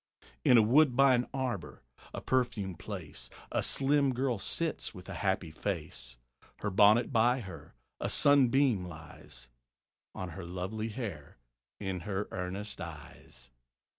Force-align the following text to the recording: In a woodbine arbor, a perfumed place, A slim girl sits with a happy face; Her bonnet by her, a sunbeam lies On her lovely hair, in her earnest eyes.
In 0.43 0.57
a 0.57 0.63
woodbine 0.63 1.27
arbor, 1.31 1.83
a 2.11 2.21
perfumed 2.21 2.79
place, 2.79 3.29
A 3.51 3.61
slim 3.61 4.15
girl 4.15 4.39
sits 4.39 4.95
with 4.95 5.07
a 5.07 5.13
happy 5.13 5.51
face; 5.51 6.17
Her 6.61 6.71
bonnet 6.71 7.13
by 7.13 7.41
her, 7.41 7.75
a 7.99 8.09
sunbeam 8.09 8.83
lies 8.83 9.47
On 10.15 10.29
her 10.29 10.43
lovely 10.43 10.89
hair, 10.89 11.37
in 11.79 11.99
her 11.99 12.27
earnest 12.31 12.81
eyes. 12.81 13.51